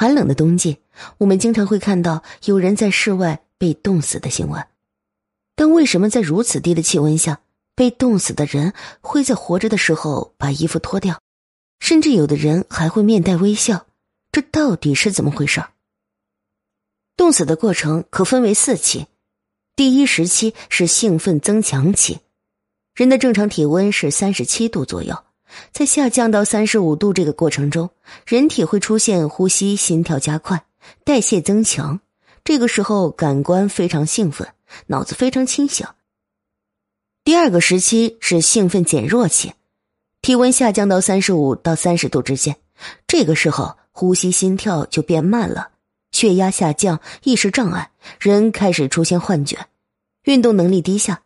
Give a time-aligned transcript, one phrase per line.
[0.00, 0.78] 寒冷的冬季，
[1.18, 4.66] 我们经常会看到有人在室外被冻死的新闻。
[5.54, 7.42] 但为什么在如此低的气温下，
[7.74, 11.20] 被冻死的人会在活着的时候把衣服脱掉，
[11.80, 13.88] 甚至有的人还会面带微笑？
[14.32, 15.62] 这到底是怎么回事？
[17.14, 19.06] 冻死的过程可分为四期，
[19.76, 22.20] 第一时期是兴奋增强期，
[22.94, 25.22] 人的正常体温是三十七度左右。
[25.72, 27.90] 在下降到三十五度这个过程中，
[28.26, 30.64] 人体会出现呼吸、心跳加快、
[31.04, 32.00] 代谢增强。
[32.44, 34.48] 这个时候，感官非常兴奋，
[34.86, 35.86] 脑子非常清醒。
[37.22, 39.52] 第二个时期是兴奋减弱期，
[40.22, 42.56] 体温下降到三十五到三十度之间。
[43.06, 45.70] 这个时候，呼吸、心跳就变慢了，
[46.12, 49.66] 血压下降，意识障碍，人开始出现幻觉，
[50.24, 51.22] 运动能力低下。